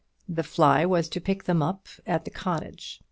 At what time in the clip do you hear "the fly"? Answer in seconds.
0.27-0.83